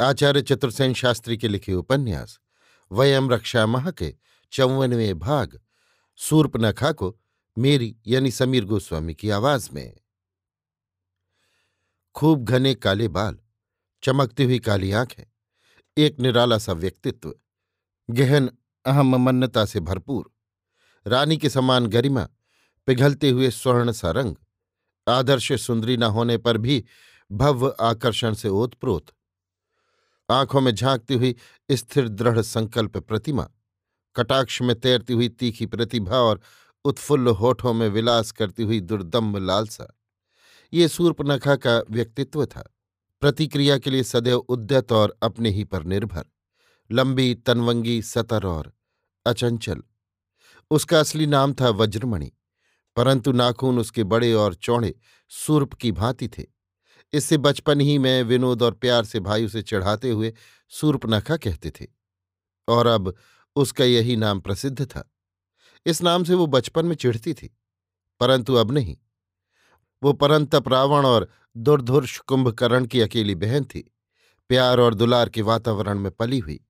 [0.00, 2.38] आचार्य चतुर्सेन शास्त्री के लिखे उपन्यास
[2.92, 4.14] वयम रक्षा माह के
[4.52, 5.60] चौवनवें भाग,
[6.16, 7.20] सूर्पनखा को
[7.58, 9.96] मेरी यानी समीर गोस्वामी की आवाज़ में।
[12.14, 13.38] खूब घने काले बाल,
[14.02, 15.24] चमकती हुई काली आँखें,
[15.98, 17.34] एक निराला सा व्यक्तित्व,
[18.10, 18.50] गहन
[18.84, 20.30] अहम मन्नता से भरपूर,
[21.06, 22.28] रानी के समान गरिमा,
[22.86, 24.36] पिघलते हुए स्वर्ण सा रंग,
[25.08, 26.84] आदर्श सुंदरी न होने पर भी
[27.32, 29.06] भव्य आकर्षण से ओतप्रोत
[30.30, 31.34] आँखों में झांकती हुई
[31.70, 33.48] स्थिर दृढ़ संकल्प प्रतिमा,
[34.16, 36.40] कटाक्ष में तैरती हुई तीखी प्रतिभा और
[36.84, 39.98] उत्फुल्ल होठों में विलास करती हुई दुर्दम्ब लालसा।
[40.72, 42.72] ये सूर्पनखा का व्यक्तित्व था।
[43.20, 46.24] प्रतिक्रिया के लिए सदैव उद्यत और अपने ही पर निर्भर।
[46.90, 48.72] लंबी, तनवंगी, सतर और
[49.26, 49.82] अचंचल।
[50.70, 52.32] उसका असली नाम था वज्रमणि,
[52.96, 54.94] परंतु नाखून उसके बड़े और चौड़े,
[55.28, 56.55] सूर्प की भांति थे।
[57.16, 60.32] इससे बचपन ही में विनोद और प्यार से भाई उसे चढ़ाते हुए
[60.68, 61.86] सूर्पनखा कहते थे।
[62.68, 63.14] और अब
[63.56, 65.10] उसका यही नाम प्रसिद्ध था।
[65.86, 67.56] इस नाम से वो बचपन में चिढ़ती थी,
[68.20, 68.96] परंतु अब नहीं।
[70.02, 73.92] वो परंतप रावण और दुर्धुर्ष कुंभकर्ण की अकेली बहन थी।
[74.50, 76.60] प्यार और दुलार के वातावरण में पली हुई।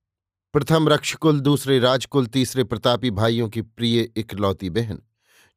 [0.53, 5.01] प्रथम रक्षकुल, दूसरे राजकुल, तीसरे प्रतापी भाइयों की प्रिय इकलौती बहन।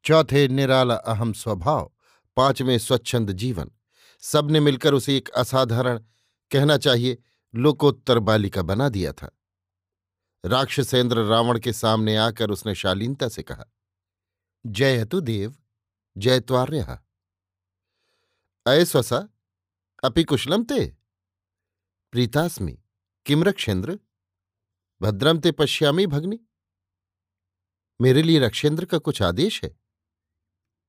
[0.05, 1.91] चौथे निराला अहम स्वभाव।
[2.37, 3.71] पाँचवें स्वच्छंद जीवन।
[4.21, 5.99] सबने मिलकर उसे एक असाधारण
[6.51, 7.23] कहना चाहिए
[7.55, 9.37] लोकोत्तर बालिका बना दिया था।
[10.45, 13.65] राक्षसेंद्र रावण के सामने आकर उसने शालीनता से कहा
[14.65, 15.55] जयतु देव
[16.17, 16.99] जयत्वार्य
[18.67, 19.29] अय स्वसा,
[20.03, 20.97] अपि कुशलम ते?
[22.11, 22.83] प्रीतास्मि
[23.25, 23.99] किम रक्षेंद्र?
[25.01, 26.39] भद्रम ते पश्यामी भगनी?
[28.01, 29.79] मेरे लिए रक्षेंद्र का कुछ आदेश है?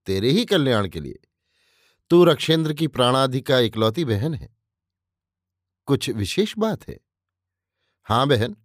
[0.06, 1.31] तेरे ही कल्याण के लिए।
[2.12, 4.56] तू रक्षेंद्र की प्राणाधि का इकलौती बहन है।
[5.86, 7.00] कुछ विशेष बात है?
[8.04, 8.56] हाँ बहन,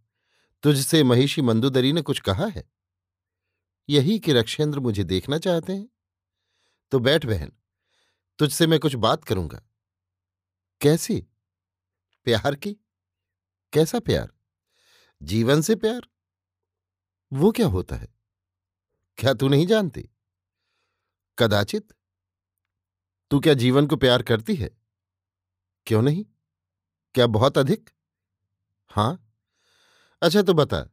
[0.64, 2.72] तुझसे महिषी मंदुदरी ने कुछ कहा है।
[3.90, 5.90] यही कि रक्षेंद्र मुझे देखना चाहते हैं।
[6.92, 7.52] तो बैठ बहन,
[8.40, 9.62] तुझसे मैं कुछ बात करूँगा।
[10.82, 11.22] कैसी?
[12.24, 12.74] प्यार की?
[13.74, 14.34] कैसा प्यार?
[15.22, 16.02] जीवन से प्यार?
[17.34, 18.08] वो क्या होता है?
[19.18, 20.10] क्या तू नहीं जानती?
[21.40, 21.97] कदाचित।
[23.32, 24.70] तू क्या जीवन को प्यार करती है?
[25.88, 26.26] क्यों नहीं?
[27.16, 27.90] क्या बहुत अधिक?
[28.90, 29.34] हाँ।
[30.22, 30.86] अच्छा तो बता,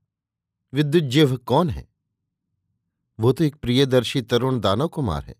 [0.72, 1.88] विद्युत जिव कौन है?
[3.20, 5.34] वो तो एक प्रियदर्शी तरुण दानव कुमार है।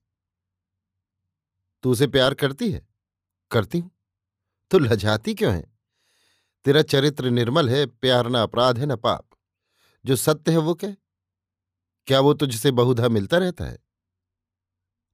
[1.83, 2.89] तू उसे प्यार करती है?
[3.51, 3.91] करती हूँ।
[4.71, 5.75] तो लजाती क्यों है?
[6.65, 9.29] तेरा चरित्र निर्मल है, प्यार ना अपराध है, ना पाप।
[10.07, 10.95] जो सत्य है वो क्या
[12.07, 13.79] क्या वो तुझसे बहुधा मिलता रहता है?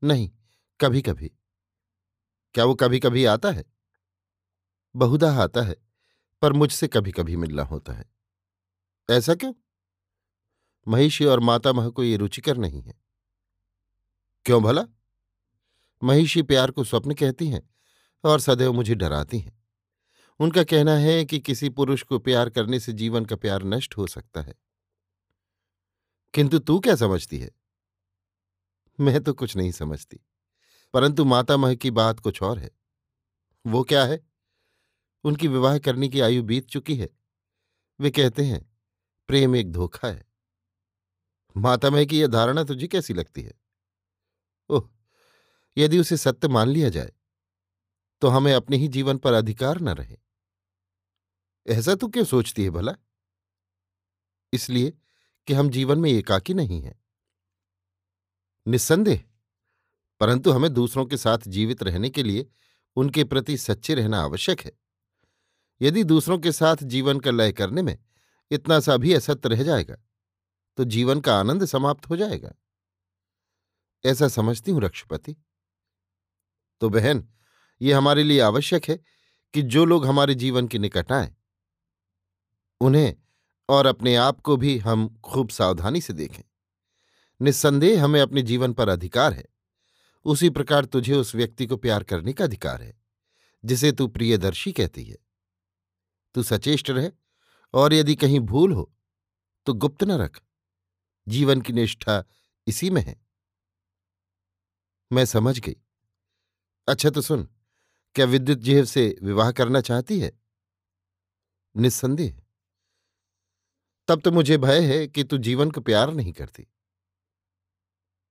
[0.05, 0.31] नहीं
[0.81, 1.33] कभी कभी
[2.55, 3.65] क्या वो कभी कभी आता है?
[4.97, 5.77] बहुधा आता है,
[6.43, 8.11] पर मुझसे कभी कभी मिलना होता है।
[9.11, 9.55] ऐसा क्यों?
[10.89, 12.95] महिषी और मातामह को ये रुचिकर नहीं है।
[14.45, 14.85] क्यों भला?
[16.03, 17.75] महिषी प्यार को स्वप्न कहती हैं
[18.25, 19.65] और सदैव मुझे डराती हैं।
[20.41, 24.07] उनका कहना है कि किसी पुरुष को प्यार करने से जीवन का प्यार नष्ट हो
[24.07, 24.55] सकता है।
[26.35, 27.51] किंतु तू क्या समझती है?
[29.01, 30.21] मैं तो कुछ नहीं समझती।
[30.93, 32.71] परंतु मातामह की बात कुछ और है।
[33.67, 34.27] वो क्या है?
[35.25, 37.09] उनकी विवाह करने की आयु बीत चुकी है।
[38.01, 38.79] वे कहते हैं,
[39.29, 40.25] प्रेम एक धोखा है।
[41.57, 43.53] मातामह की यह धारणा तुझे कैसी लगती है?
[44.69, 44.91] ओह,
[45.79, 47.13] यदि उसे सत्य मान लिया जाए
[48.21, 50.17] तो हमें अपने ही जीवन पर अधिकार न रहे।
[51.67, 52.95] ऐसा तू क्यों सोचती है भला?
[54.53, 54.93] इसलिए
[55.47, 57.05] कि हम जीवन में एकाकी नहीं हैं।
[58.69, 59.30] निस्संदेह।
[60.21, 62.47] परंतु हमें दूसरों के साथ जीवित रहने के लिए
[62.97, 64.73] उनके प्रति सच्चे रहना आवश्यक है।
[65.81, 67.99] यदि दूसरों के साथ जीवन का लय करने में
[68.51, 69.97] इतना सा भी असत्य रह जाएगा
[70.79, 72.53] तो जीवन का आनंद समाप्त हो जाएगा।
[74.05, 75.37] ऐसा समझती हूँ रक्षपति।
[76.81, 77.27] तो बहन,
[77.81, 78.99] ये हमारे लिए आवश्यक है
[79.55, 81.35] कि जो लोग हमारे जीवन के निकट आए,
[82.81, 83.15] उन्हें
[83.69, 86.43] और अपने आप को भी हम खूब सावधानी से देखें।
[87.41, 89.45] निस्संदेह हमें अपने जीवन पर अधिकार है।
[90.25, 93.03] उसी प्रकार तुझे उस व्यक्ति को प्यार करने का अधिकार है,
[93.65, 95.19] जिसे तू प्रियदर्शी कहती है।
[96.35, 97.11] तू सचेष्ट रहे,
[97.75, 98.93] और यदि कहीं भूल हो
[99.67, 100.43] तो गुप्त न रख।
[101.29, 102.25] जीवन की निष्ठा
[102.67, 103.27] इसी में है।
[105.13, 105.77] मैं समझ गई।
[106.89, 107.49] अच्छा तो सुन,
[108.15, 110.33] क्या विद्युत जेहव से विवाह करना चाहती है?
[111.77, 112.43] निस्संदेह।
[114.09, 116.67] तब तो मुझे भय है कि तू जीवन को प्यार नहीं करती।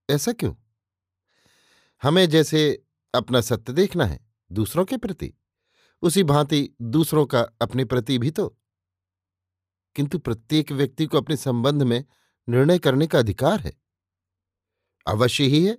[0.10, 0.56] ऐसा क्यों?
[2.04, 2.86] हमें जैसे
[3.16, 4.20] अपना सत्य देखना है,
[4.52, 5.34] दूसरों के प्रति।
[6.02, 8.58] उसी भांति दूसरों का अपने प्रति भी तो।
[9.96, 12.06] किंतु प्रत्येक व्यक्ति को अपने संबंध में
[12.50, 13.82] निर्णय करने का अधिकार है।
[15.08, 15.78] अवश्य ही है।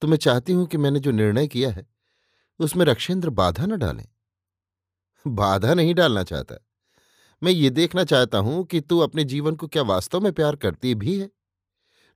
[0.00, 1.86] तो मैं चाहती हूँ कि मैंने जो निर्णय किया है,
[2.58, 4.06] उसमें रक्षेंद्र बाधा न डालें।
[5.26, 6.66] बाधा नहीं डालना चाहता।
[7.42, 10.94] मैं ये देखना चाहता हूँ कि तू अपने जीवन को क्या वास्तव में प्यार करती
[10.94, 11.30] भी है?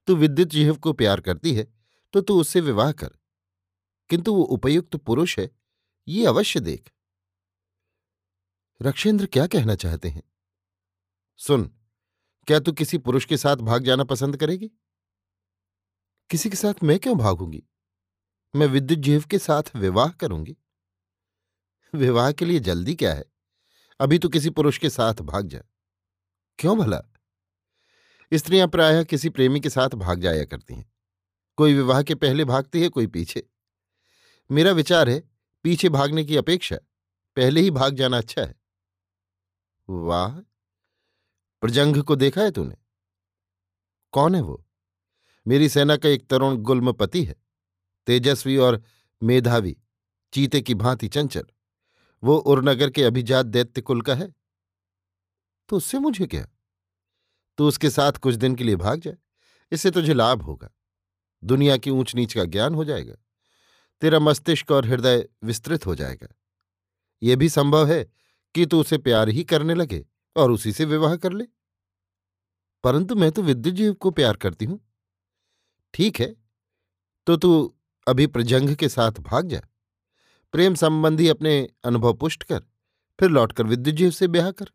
[0.07, 1.76] तू विद्युत जीव को प्यार करती है?
[2.13, 3.09] तो तू उससे विवाह कर।
[4.09, 5.51] किंतु वो उपयुक्त पुरुष है,
[6.07, 6.91] ये अवश्य देख।
[8.81, 10.23] रक्षेंद्र क्या कहना चाहते हैं?
[11.37, 11.79] सुन,
[12.47, 14.71] क्या तू किसी पुरुष के साथ भाग जाना पसंद करेगी?
[16.29, 17.63] किसी के साथ मैं क्यों भागूँगी?
[18.55, 20.57] मैं विद्युत जीव के साथ विवाह करूँगी।
[21.95, 23.25] विवाह के लिए जल्दी क्या है?
[23.99, 25.61] अभी तू किसी पुरुष के साथ भाग जा।
[26.59, 27.01] क्यों भला?
[28.33, 30.96] स्त्रियाँ प्रायः किसी प्रेमी के साथ भाग जाया करती हैं।
[31.57, 33.49] कोई विवाह के पहले भागती है, कोई पीछे।
[34.51, 35.31] मेरा विचार है,
[35.63, 36.75] पीछे भागने की अपेक्षा
[37.35, 38.55] पहले ही भाग जाना अच्छा है।
[39.89, 40.39] वाह!
[41.61, 42.75] प्रजंग को देखा है तूने?
[44.11, 44.65] कौन है वो?
[45.47, 47.35] मेरी सेना का एक तरुण गुल्मपति है,
[48.05, 48.83] तेजस्वी और
[49.23, 49.77] मेधावी,
[50.33, 51.45] चीते की भांति चंचल।
[52.23, 54.33] वो उरनगर के अभिजात दैत्य कुल का है।
[55.69, 56.47] तो उससे मुझे क्या?
[57.57, 59.17] तू उसके साथ कुछ दिन के लिए भाग जाए,
[59.71, 60.69] इससे तुझे लाभ होगा।
[61.43, 63.15] दुनिया की ऊंच नीच का ज्ञान हो जाएगा।
[64.01, 66.27] तेरा मस्तिष्क और हृदय विस्तृत हो जाएगा।
[67.21, 68.03] यह भी संभव है
[68.55, 70.05] कि तू उसे प्यार ही करने लगे
[70.35, 71.45] और उसी से विवाह कर ले।
[72.83, 74.79] परंतु मैं तो विद्युजीव को प्यार करती हूँ।
[75.93, 76.35] ठीक है
[77.27, 77.75] तो तू
[78.07, 79.61] अभी प्रजंग के साथ भाग जा।
[80.53, 82.59] प्रेम संबंधी अपने अनुभव पुष्ट कर,
[83.19, 84.71] फिर लौटकर विद्युजीव से ब्याह कर।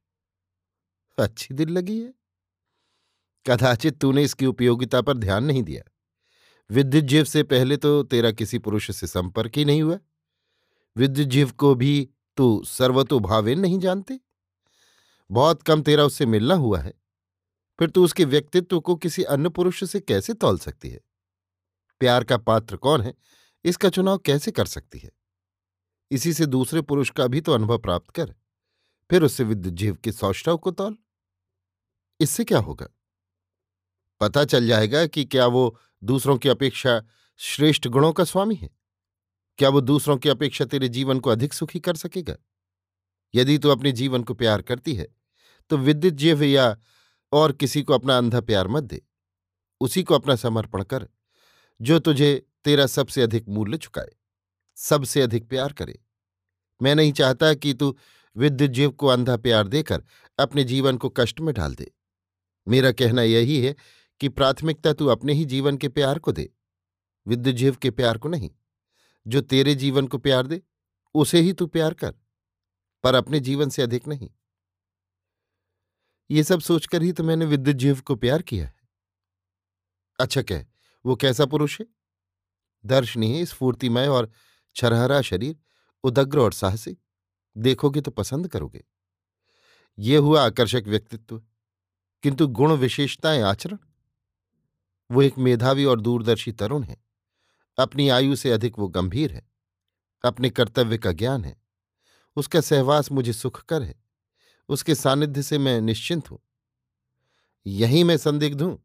[1.18, 2.12] अच्छी दिल लगी है।
[3.46, 5.82] कदाचित तूने इसकी उपयोगिता पर ध्यान नहीं दिया।
[6.72, 9.98] विद्युत जीव से पहले तो तेरा किसी पुरुष से संपर्क ही नहीं हुआ।
[10.96, 14.20] विद्युत जीव को भी तू सर्वतोभावेन नहीं जानते।
[15.30, 16.94] बहुत कम तेरा उससे मिलना हुआ है।
[17.78, 21.00] फिर तू उसके व्यक्तित्व को किसी अन्य पुरुष से कैसे तौल सकती है?
[22.00, 23.14] प्यार का पात्र कौन है?
[23.64, 25.10] इसका चुनाव कैसे कर सकती है?
[26.10, 28.34] इसी से दूसरे पुरुष का भी तो अनुभव प्राप्त कर।
[29.10, 30.96] फिर उससे विद्युत जीव के सौष्ठव को तौल।
[32.20, 32.88] इससे क्या होगा?
[34.20, 37.02] पता चल जाएगा कि क्या वो दूसरों की अपेक्षा
[37.40, 38.70] श्रेष्ठ गुणों का स्वामी है।
[39.58, 42.36] क्या वो दूसरों की अपेक्षा तेरे जीवन को अधिक सुखी कर सकेगा?
[43.34, 45.08] यदि तू अपने जीवन को प्यार करती है
[45.70, 46.76] तो विद्युत जीव या
[47.32, 49.00] और किसी को अपना अंधा प्यार मत दे।
[49.80, 51.08] उसी को अपना समर्पण कर,
[51.80, 54.10] जो तुझे तेरा सबसे अधिक मूल्य चुकाए,
[54.76, 55.98] सबसे अधिक प्यार करे।
[56.80, 57.96] मैं नहीं चाहता कि तू
[58.36, 60.02] विद्युत जीव को अंधा प्यार देकर
[60.38, 61.90] अपने जीवन को कष्ट में डाल दे।
[62.66, 63.74] मेरा कहना यही है
[64.22, 66.50] कि प्राथमिकता तू अपने ही जीवन के प्यार को दे
[67.26, 68.50] विद्युजीव के प्यार को नहीं।
[69.26, 70.62] जो तेरे जीवन को प्यार दे,
[71.14, 72.14] उसे ही तू प्यार कर,
[73.04, 74.30] पर अपने जीवन से अधिक नहीं।
[76.30, 78.74] ये सब सोचकर ही तो मैंने विद्युजीव को प्यार किया है।
[80.20, 80.64] अच्छा कह,
[81.04, 81.86] वो कैसा पुरुष है?
[82.86, 84.30] दर्शनीय स्फूर्तिमय और
[84.76, 85.56] छरहरा शरीर,
[86.04, 87.00] उदग्र और साहसिक
[87.56, 88.84] देखोगे तो पसंद करोगे।
[89.98, 91.38] ये हुआ आकर्षक व्यक्तित्व,
[92.22, 93.78] किंतु गुण विशेषताएँ आचरण।
[95.12, 96.96] वो एक मेधावी और दूरदर्शी तरुण है।
[97.78, 99.48] अपनी आयु से अधिक वो गंभीर है।
[100.24, 101.62] अपने कर्तव्य का ज्ञान है।
[102.36, 104.02] उसका सहवास मुझे सुखकर है।
[104.68, 106.38] उसके सानिध्य से मैं निश्चिंत हूँ।
[107.66, 108.84] यही मैं संदिग्ध हूँ।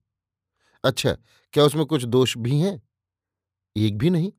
[0.84, 1.18] अच्छा
[1.54, 2.82] क्या उसमें कुछ दोष भी हैं?
[3.78, 4.34] एक भी नहीं।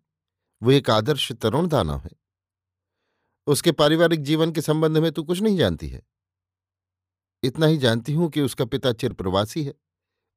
[0.63, 2.11] वो एक आदर्श तरुण दानव है।
[3.47, 6.03] उसके पारिवारिक जीवन के संबंध में तू कुछ नहीं जानती है।
[7.43, 9.75] इतना ही जानती हूँ कि उसका पिता चिरप्रवासी है।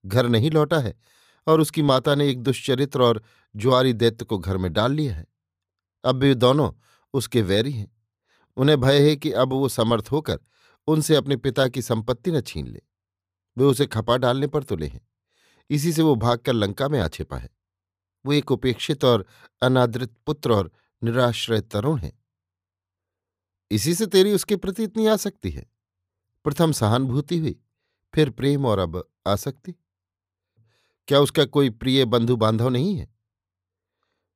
[0.05, 0.99] घर नहीं लौटा है।
[1.47, 3.23] और उसकी माता ने एक दुष्चरित्र और
[3.55, 5.25] ज्वारी दैत्य को घर में डाल लिया है।
[6.05, 6.71] अब वे दोनों
[7.13, 7.97] उसके वैरी हैं।
[8.57, 10.39] उन्हें भय है कि अब वो समर्थ होकर
[10.87, 12.81] उनसे अपने पिता की संपत्ति न छीन ले।
[13.57, 15.07] वे उसे खपा डालने पर तुले हैं।
[15.69, 17.49] इसी से वो भागकर लंका में आ छिपा है।
[18.25, 19.25] वो एक उपेक्षित और
[19.61, 20.71] अनादृत पुत्र और
[21.03, 22.13] निराश्रय तरुण है।
[23.71, 25.71] इसी से तेरी उसके प्रति इतनी आसक्ति है।
[26.43, 27.59] प्रथम सहानुभूति हुई,
[28.15, 29.75] फिर प्रेम और अब आसक्ति।
[31.11, 33.15] क्या उसका कोई प्रिय बंधु बांधव नहीं है?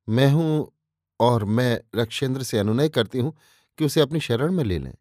[0.10, 0.79] मैं हूँ
[1.20, 3.38] और मैं रक्षेंद्र से अनुनय करती हूँ
[3.77, 4.96] कि उसे अपनी शरण में ले लें।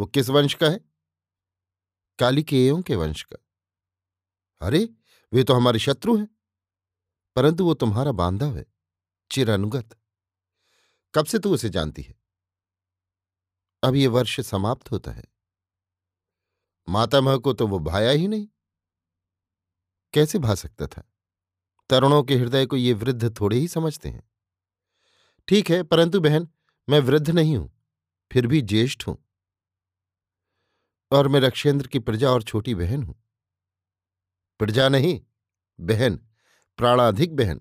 [0.00, 0.80] वो किस वंश का है?
[2.18, 3.36] काली के के वंश का।
[4.66, 4.88] अरे,
[5.32, 6.28] वे तो हमारे शत्रु हैं।
[7.36, 8.66] परंतु वो तुम्हारा बांधव है,
[9.30, 9.98] चिरानुगत।
[11.14, 12.14] कब से तू उसे जानती है?
[13.82, 15.24] अब ये वर्ष समाप्त होता है।
[16.88, 18.48] मातामह को तो वो भाया ही नहीं।
[20.12, 21.02] कैसे भा सकता था?
[21.90, 24.22] तरुणों के हृदय को ये वृद्ध थोड़े ही समझते हैं।
[25.48, 26.48] ठीक है, परंतु बहन,
[26.88, 27.70] मैं वृद्ध नहीं हूँ,
[28.32, 29.18] फिर भी ज्येष्ठ हूँ।
[31.12, 33.24] और मैं रक्षेंद्र की प्रजा और छोटी बहन हूँ।
[34.58, 35.20] प्रजा नहीं,
[35.80, 36.16] बहन,
[36.76, 37.60] प्राणाधिक बहन।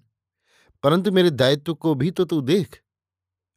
[0.84, 2.82] परंतु मेरे दायित्व को भी तो तू देख।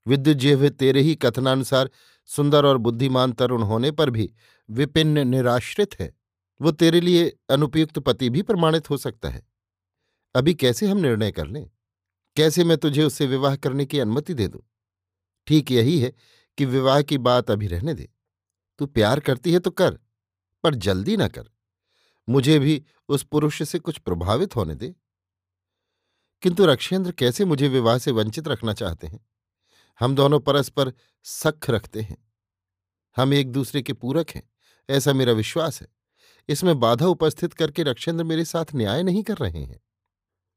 [0.06, 1.90] विद्युजीव तेरे ही कथनानुसार
[2.26, 4.32] सुंदर और बुद्धिमान तरुण होने पर भी
[4.70, 6.19] विपिन्न निराश्रित है।
[6.60, 9.48] वो तेरे लिए अनुपयुक्त पति भी प्रमाणित हो सकता है।
[10.34, 11.70] अभी कैसे हम निर्णय कर लें?
[12.36, 14.62] कैसे मैं तुझे उससे विवाह करने की अनुमति दे दूँ?
[15.46, 16.12] ठीक यही है
[16.58, 18.12] कि विवाह की बात अभी रहने दे।
[18.78, 19.98] तू प्यार करती है तो कर,
[20.62, 21.50] पर जल्दी ना कर।
[22.28, 24.94] मुझे भी उस पुरुष से कुछ प्रभावित होने दे।
[26.42, 29.26] किंतु रक्षेंद्र कैसे मुझे विवाह से वंचित रखना चाहते हैं?
[30.00, 32.32] हम दोनों परस्पर सख रखते हैं।
[33.16, 34.50] हम एक दूसरे के पूरक हैं,
[34.90, 35.99] ऐसा मेरा विश्वास है।
[36.50, 39.80] इसमें बाधा उपस्थित करके रक्षेंद्र मेरे साथ न्याय नहीं कर रहे हैं।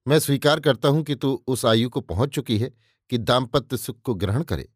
[0.08, 2.72] मैं स्वीकार करता हूँ कि तू उस आयु को पहुँच चुकी है
[3.10, 4.70] कि दाम्पत्य सुख को ग्रहण करे।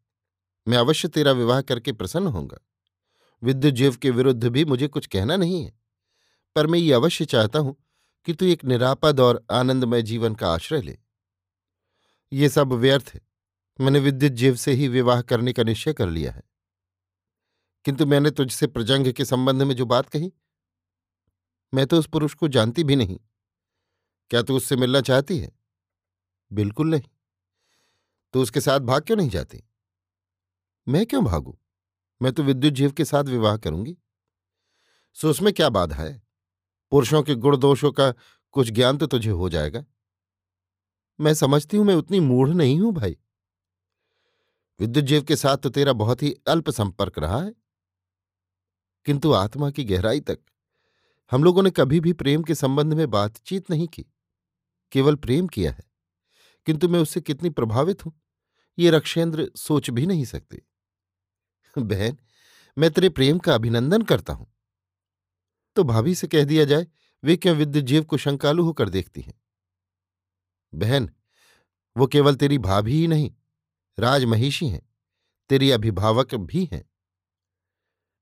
[0.68, 2.58] मैं अवश्य तेरा विवाह करके प्रसन्न होऊँगा।
[3.42, 5.80] विद्युजीव के विरुद्ध भी मुझे कुछ कहना नहीं है।
[6.56, 7.76] पर मैं ये अवश्य चाहता हूँ
[8.24, 10.98] कि तू एक निरापद और आनंदमय जीवन का आश्रय ले।
[12.32, 13.20] ये सब व्यर्थ है।
[13.80, 16.42] मैंने विद्युत जीव से ही विवाह करने का निश्चय कर लिया है।
[17.84, 20.32] किंतु मैंने तुझसे प्रजंग के संबंध में जो बात कही
[21.74, 23.20] मैं तो उस पुरुष को जानती भी नहीं।
[24.30, 25.52] क्या तू उससे मिलना चाहती है?
[26.52, 27.02] बिल्कुल नहीं।
[28.32, 29.64] तो उसके साथ भाग क्यों नहीं जाती?
[30.88, 31.58] मैं क्यों भागू?
[32.22, 33.96] मैं तो विद्युत जीव के साथ विवाह करूँगी।
[35.14, 36.22] सो उसमें क्या बाधा है?
[36.90, 38.14] पुरुषों के गुण दोषों का
[38.52, 39.84] कुछ ज्ञान तो तुझे हो जाएगा।
[41.20, 43.16] मैं समझती हूँ मैं उतनी मूढ़ नहीं हूँ भाई।
[44.80, 47.54] विद्युत जीव के साथ तो तेरा बहुत ही अल्प संपर्क रहा है।
[49.04, 50.38] किंतु आत्मा की गहराई तक
[51.30, 54.06] हम लोगों ने कभी भी प्रेम के संबंध में बातचीत नहीं की।
[54.92, 55.84] केवल प्रेम किया है।
[56.66, 58.20] किंतु मैं उससे कितनी प्रभावित हूँ,
[58.78, 60.62] ये रक्षेंद्र सोच भी नहीं सकते।
[61.78, 62.18] बहन,
[62.78, 64.54] मैं तेरे प्रेम का अभिनंदन करता हूँ।
[65.76, 66.86] तो भाभी से कह दिया जाए,
[67.24, 69.40] वे क्यों विद्युजीव को शंकालु होकर देखती हैं?
[70.74, 71.10] बहन,
[71.96, 73.34] वो केवल तेरी भाभी ही नहीं,
[73.98, 74.88] राजमहिषी हैं,
[75.48, 76.90] तेरी अभिभावक भी हैं।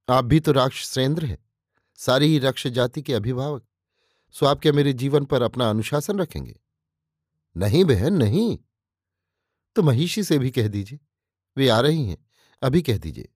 [0.09, 1.46] आप भी तो राक्षसेंद्र हैं।
[1.99, 3.67] सारी ही रक्ष जाति के अभिभावक,
[4.31, 6.61] सो आप क्या मेरे जीवन पर अपना अनुशासन रखेंगे?
[7.57, 8.59] नहीं बहन, नहीं।
[9.77, 10.99] तो महिषी से भी कह दीजिए,
[11.57, 12.19] वे आ रही हैं,
[12.63, 13.29] अभी कह दीजिए।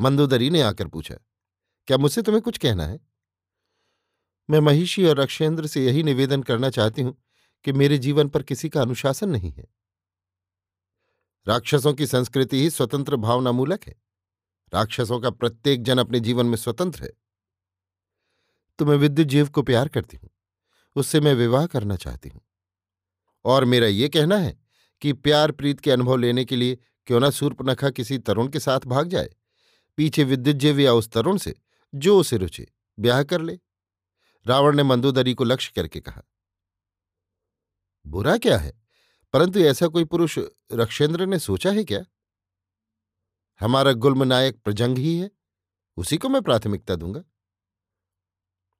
[0.00, 1.14] मंदोदरी ने आकर पूछा,
[1.88, 3.00] क्या मुझसे तुम्हें कुछ कहना है?
[4.50, 7.16] मैं महिषी और रक्षेंद्र से यही निवेदन करना चाहती हूँ
[7.64, 9.66] कि मेरे जीवन पर किसी का अनुशासन नहीं है।
[11.46, 13.94] राक्षसों की संस्कृति ही स्वतंत्र भावनामूलक है।
[14.74, 17.21] राक्षसों का प्रत्येक जन अपने जीवन में स्वतंत्र है।
[18.78, 20.30] तो मैं विद्युत जीव को प्यार करती हूँ,
[20.96, 22.40] उससे मैं विवाह करना चाहती हूँ।
[23.44, 24.56] और मेरा ये कहना है
[25.02, 28.80] कि प्यार प्रीत के अनुभव लेने के लिए क्यों न सूर्पनखा किसी तरुण के साथ
[28.80, 29.30] भाग जाए,
[29.98, 31.54] पीछे विद्युजीव या उस तरुण से
[31.92, 32.66] जो उसे रुचे,
[32.98, 33.58] ब्याह कर ले।
[34.46, 36.22] रावण ने मंदोदरी को लक्ष्य करके कहा।
[38.06, 38.72] बुरा क्या है?
[39.34, 40.38] परंतु ऐसा कोई पुरुष
[40.72, 42.04] रक्षेंद्र ने सोचा है क्या?
[43.60, 45.30] हमारा गुल्म नायक प्रजंग ही है,
[45.96, 47.22] उसी को मैं प्राथमिकता दूँगा।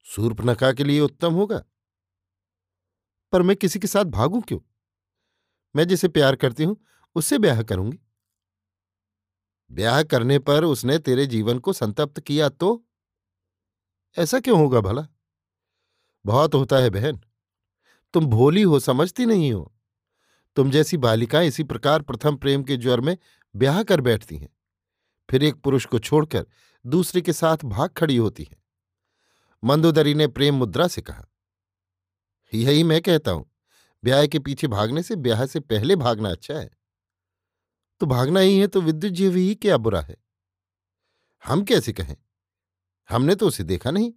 [0.03, 1.65] सूर्पनखा के लिए उत्तम होगा।
[3.33, 4.61] पर मैं किसी के साथ भागू क्यों?
[5.77, 8.01] मैं जिसे प्यार करती हूँ, उससे ब्याह करूँगी।
[9.73, 12.87] ब्याह करने पर उसने तेरे जीवन को संतप्त किया तो?
[14.19, 15.09] ऐसा क्यों होगा भला?
[16.27, 17.21] बहुत होता है बहन।
[18.13, 19.75] तुम भोली हो, समझती नहीं हो।
[20.57, 23.19] तुम जैसी बालिकाएँ इसी प्रकार प्रथम प्रेम के ज्वर में
[23.57, 24.57] ब्याह कर बैठती हैं।
[25.31, 26.47] फिर एक पुरुष को छोड़कर
[26.87, 28.62] दूसरे के साथ भाग खड़ी होती हैं।
[29.63, 31.25] मंदोदरी ने प्रेम मुद्रा से कहा।
[32.53, 33.51] यही मैं कहता हूँ,
[34.03, 36.71] ब्याह के पीछे भागने से ब्याह से पहले भागना अच्छा है।
[38.01, 40.17] तो भागना ही है तो विद्युत जीव ही क्या बुरा है?
[41.43, 42.17] हम कैसे कहें?
[43.09, 44.13] हमने तो उसे देखा नहीं।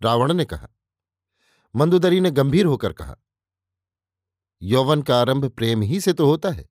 [0.00, 0.68] रावण ने कहा।
[1.74, 3.16] मंदोदरी ने गंभीर होकर कहा।
[4.62, 6.68] यौवन का आरंभ प्रेम ही से तो होता है,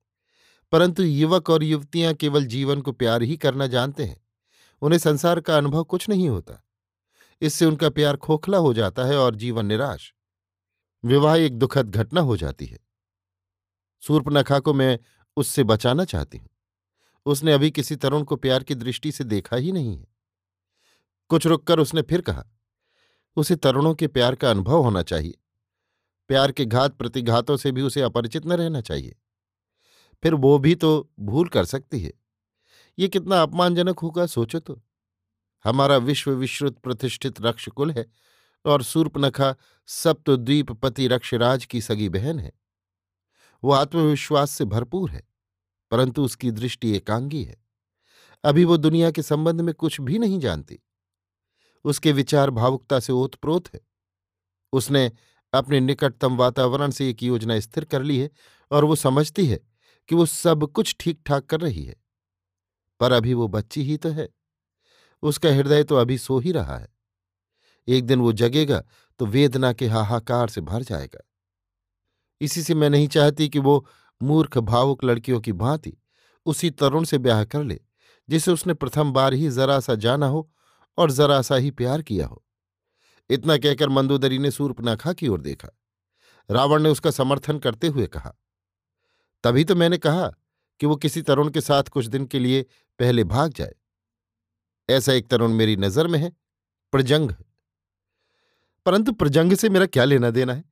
[0.74, 4.22] परंतु युवक और युवतियाँ केवल जीवन को प्यार ही करना जानते हैं।
[4.82, 6.63] उन्हें संसार का अनुभव कुछ नहीं होता।
[7.44, 10.14] इससे उनका प्यार खोखला हो जाता है और जीवन निराश।
[11.06, 12.80] विवाह एक दुखद घटना हो जाती है।
[14.02, 15.00] सूर्पनखा को मैं
[15.38, 16.50] उससे बचाना चाहती हूँ।
[17.26, 20.08] उसने अभी किसी तरुण को प्यार की दृष्टि से देखा ही नहीं है।
[21.30, 22.46] कुछ रुककर उसने फिर कहा,
[23.36, 25.34] उसे तरुणों के प्यार का अनुभव होना चाहिए।
[26.28, 29.16] प्यार के घात प्रतिघातों से भी उसे अपरिचित न रहना चाहिए।
[30.24, 32.14] फिर वो भी तो भूल कर सकती है।
[33.00, 34.82] ये कितना अपमानजनक होगा, सोचो तो।
[35.66, 38.06] हमारा विश्व विश्रुत प्रतिष्ठित रक्षकुल है
[38.66, 39.56] और सूर्पनखा
[39.88, 42.52] सप्तद्वीपपति रक्षराज की सगी बहन है।
[43.64, 45.24] वो आत्मविश्वास से भरपूर है,
[45.92, 47.64] परंतु उसकी दृष्टि एकांगी है।
[48.44, 50.80] अभी वो दुनिया के संबंध में कुछ भी नहीं जानती।
[51.86, 53.80] उसके विचार भावुकता से ओतप्रोत है।
[54.74, 55.12] उसने
[55.54, 58.30] अपने निकटतम वातावरण से एक योजना स्थिर कर ली है
[58.72, 59.60] और वो समझती है
[60.10, 61.96] कि वो सब कुछ ठीक ठाक कर रही है।
[63.00, 64.30] पर अभी वो बच्ची ही तो है।
[65.24, 66.88] उसका हृदय तो अभी सो ही रहा है।
[67.88, 68.84] एक दिन वो जगेगा
[69.20, 71.24] तो वेदना के हाहाकार से भर जाएगा।
[72.42, 73.86] इसी से मैं नहीं चाहती कि वो
[74.22, 75.98] मूर्ख भावुक लड़कियों की भांति
[76.46, 77.80] उसी तरुण से ब्याह कर ले,
[78.30, 80.50] जिसे उसने प्रथम बार ही जरा सा जाना हो
[80.98, 82.44] और जरा सा ही प्यार किया हो।
[83.30, 85.70] इतना कहकर मंदोदरी ने सूर्पनाखा की ओर देखा।
[86.50, 88.34] रावण ने उसका समर्थन करते हुए कहा,
[89.44, 90.28] तभी तो मैंने कहा
[90.80, 92.66] कि वो किसी तरुण के साथ कुछ दिन के लिए
[93.00, 93.74] पहले भाग जाए।
[94.90, 96.32] ऐसा एक तरुण मेरी नज़र में है,
[96.94, 97.32] प्रजंग
[98.86, 100.64] परंतु प्रजंग से मेरा क्या लेना देना है?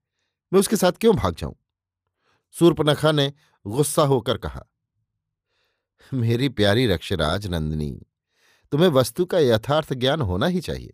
[0.52, 1.56] मैं उसके साथ क्यों भाग जाऊँ?
[2.56, 3.32] सूर्पनखा ने
[3.66, 4.66] गुस्सा होकर कहा,
[6.12, 8.06] मेरी प्यारी रक्षराज नंदिनी,
[8.72, 10.94] तुम्हें वस्तु का यथार्थ ज्ञान होना ही चाहिए।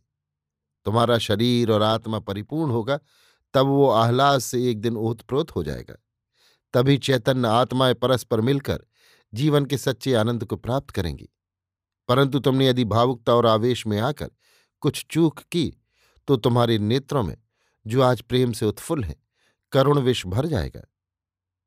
[0.85, 2.99] तुम्हारा शरीर और आत्मा परिपूर्ण होगा,
[3.53, 5.95] तब वो आह्लाद से एक दिन ओतप्रोत हो जाएगा।
[6.73, 8.83] तभी चैतन्य आत्माएँ परस्पर मिलकर
[9.33, 11.29] जीवन के सच्चे आनंद को प्राप्त करेंगी।
[12.07, 14.29] परंतु तुमने यदि भावुकता और आवेश में आकर
[14.81, 15.73] कुछ चूक की
[16.27, 17.37] तो तुम्हारे नेत्रों में,
[17.85, 19.15] जो आज प्रेम से उत्फुल्ल हैं,
[19.71, 20.81] करुण विष भर जाएगा।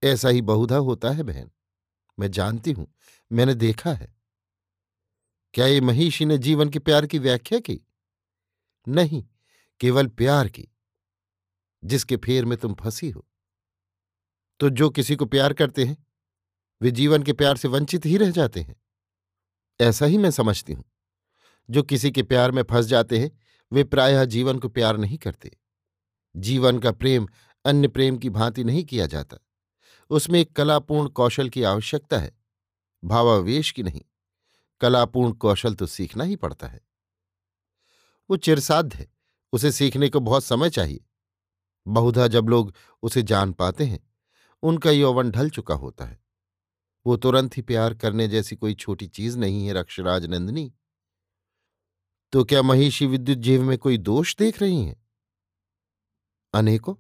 [0.03, 1.51] ऐसा ही बहुधा होता है बहन।
[2.19, 2.87] मैं जानती हूँ,
[3.33, 4.15] मैंने देखा है।
[5.55, 7.81] क्या ये महिषी ने जीवन के प्यार की व्याख्या की?
[8.87, 9.25] नहीं,
[9.81, 10.69] केवल प्यार की,
[11.85, 13.27] जिसके फेर में तुम फंसी हो।
[14.61, 16.07] तो जो किसी को प्यार करते हैं,
[16.81, 18.80] वे जीवन के प्यार से वंचित ही रह जाते हैं।
[19.81, 20.85] ऐसा ही मैं समझती हूँ।
[21.71, 23.39] जो किसी के प्यार में फंस जाते हैं,
[23.73, 25.57] वे प्रायः जीवन को प्यार नहीं करते।
[26.37, 27.29] जीवन का प्रेम
[27.65, 29.37] अन्य प्रेम की भांति नहीं किया जाता।
[30.11, 32.37] उसमें एक कलापूर्ण कौशल की आवश्यकता है,
[33.05, 34.03] भावावेश की नहीं।
[34.81, 36.81] कलापूर्ण कौशल तो सीखना ही पड़ता है।
[38.31, 39.13] वो चिरसाध्य है,
[39.53, 41.05] उसे सीखने को बहुत समय चाहिए।
[41.89, 44.11] बहुधा जब लोग उसे जान पाते हैं,
[44.63, 46.20] उनका यौवन ढल चुका होता है।
[47.07, 50.75] वो तुरंत ही प्यार करने जैसी कोई छोटी चीज़ नहीं है, रक्षराज नंदिनी।
[52.33, 55.07] तो क्या महिषी विद्युत जीव में कोई दोष देख रही हैं?
[56.55, 56.95] अनेकों।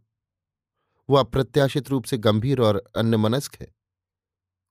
[1.10, 3.74] वो अप्रत्याशित रूप से गंभीर और अन्यमनस्क है।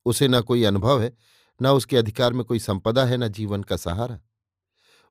[0.05, 1.17] उसे न कोई अनुभव है,
[1.61, 4.21] न उसके अधिकार में कोई संपदा है, न जीवन का सहारा।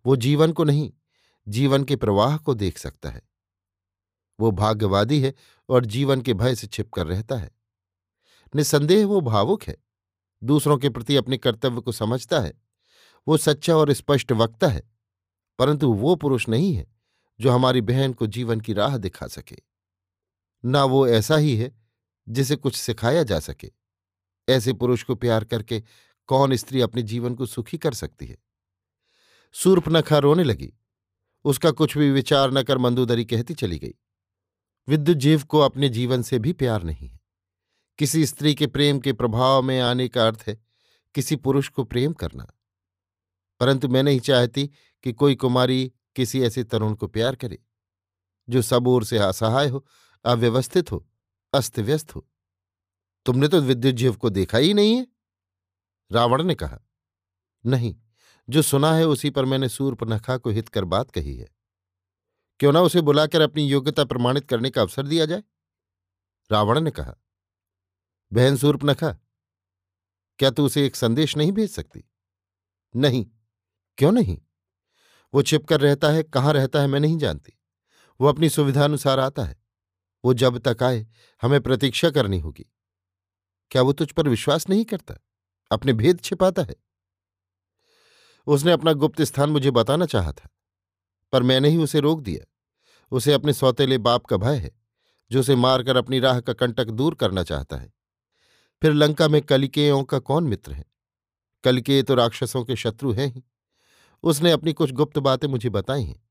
[0.06, 0.92] वो जीवन को नहीं,
[1.48, 3.22] जीवन के प्रवाह को देख सकता है।
[4.40, 5.34] वो भाग्यवादी है
[5.68, 7.50] और जीवन के भय से छिपकर रहता है।
[8.54, 9.87] निसंदेह वो भावुक है।
[10.42, 12.54] दूसरों के प्रति अपने कर्तव्य को समझता है।
[13.28, 14.90] वो सच्चा और स्पष्ट वक्ता है,
[15.58, 16.86] परंतु वो पुरुष नहीं है,
[17.40, 19.56] जो हमारी बहन को जीवन की राह दिखा सके।
[20.64, 21.76] ना वो ऐसा ही है,
[22.28, 23.70] जिसे कुछ सिखाया जा सके।
[24.48, 25.82] ऐसे पुरुष को प्यार करके
[26.26, 28.38] कौन स्त्री अपने जीवन को सुखी कर सकती है?
[29.52, 30.74] सूर्पनखा रोने लगी।
[31.44, 33.94] उसका कुछ भी विचार न कर मंदोदरी कहती चली गई।
[34.88, 37.17] विद्युत जीव को अपने जीवन से भी प्यार नहीं है।
[37.98, 40.64] किसी स्त्री के प्रेम के प्रभाव में आने का अर्थ है
[41.14, 42.46] किसी पुरुष को प्रेम करना।
[43.60, 44.70] परंतु मैं नहीं चाहती
[45.02, 47.58] कि कोई कुमारी किसी ऐसे तरुण को प्यार करे,
[48.48, 49.86] जो सब ओर से असहाय हो,
[50.24, 51.08] अव्यवस्थित हो
[51.52, 52.28] अस्त व्यस्त हो।
[53.26, 55.06] तुमने तो विद्युत जीव को देखा ही नहीं है।
[56.12, 56.80] रावण ने कहा,
[57.66, 57.96] नहीं,
[58.48, 61.48] जो सुना है उसी पर मैंने सूर्पनखा को हित कर बात कही है।
[62.60, 65.42] क्यों ना उसे बुलाकर अपनी योग्यता प्रमाणित करने का अवसर दिया जाए?
[66.52, 67.16] रावण ने कहा
[68.32, 69.12] बहन सूर्पनखा
[70.38, 72.04] क्या तू उसे एक संदेश नहीं भेज सकती?
[72.96, 73.26] नहीं।
[73.98, 74.38] क्यों नहीं?
[75.34, 77.52] वो छिपकर रहता है, कहाँ रहता है मैं नहीं जानती।
[78.20, 79.62] वो अपनी सुविधानुसार आता है।
[80.24, 81.06] वो जब तक आए,
[81.42, 82.66] हमें प्रतीक्षा करनी होगी।
[83.70, 85.14] क्या वो तुझ पर विश्वास नहीं करता?
[85.70, 86.76] अपने भेद छिपाता है।
[88.46, 90.50] उसने अपना गुप्त स्थान मुझे बताना चाहा था,
[91.32, 92.46] पर मैंने ही उसे रोक दिया।
[93.10, 94.70] उसे अपने सौतेले बाप का भय है,
[95.30, 97.97] जो उसे मारकर अपनी राह का कंटक दूर करना चाहता है।
[98.82, 100.84] फिर लंका में कलिकेयों का कौन मित्र है?
[101.64, 103.44] कलिकेय तो राक्षसों के शत्रु हैं ही।
[104.22, 106.28] उसने अपनी कुछ गुप्त बातें मुझे बताई हैं।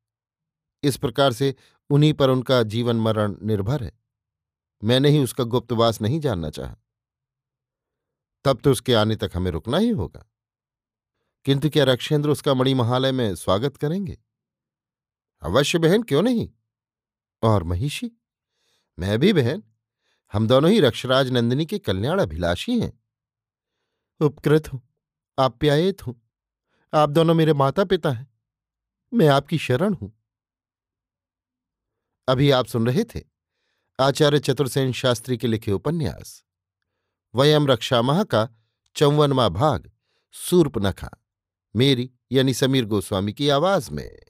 [0.83, 1.55] इस प्रकार से
[1.89, 3.99] उन्हीं पर उनका जीवन मरण निर्भर है।
[4.83, 6.75] मैंने ही उसका गुप्तवास नहीं जानना चाहा।
[8.45, 10.31] तब तो उसके आने तक हमें रुकना ही होगा।
[11.45, 14.17] किंतु क्या रक्षेंद्र उसका मणिमहालय में स्वागत करेंगे?
[15.41, 16.49] अवश्य बहन, क्यों नहीं?
[17.43, 18.11] और महिषी?
[18.99, 19.63] मैं भी बहन।
[20.33, 22.91] हम दोनों ही रक्षराज नंदिनी के कल्याण अभिलाषी हैं।
[24.21, 24.81] उपकृत हूँ,
[25.37, 26.21] आप्यायित हूँ,
[26.93, 28.27] आप दोनों मेरे माता पिता हैं,
[29.13, 30.13] मैं आपकी शरण हूँ।
[32.27, 33.21] अभी आप सुन रहे थे
[33.99, 36.43] आचार्य चतुर्सेन शास्त्री के लिखे उपन्यास,
[37.33, 38.47] वयम रक्षामह का
[38.95, 39.91] चौवनवा भाग,
[40.35, 41.09] सूर्पनखा,
[41.75, 44.26] मेरी यानी समीर गोस्वामी की आवाज़ में।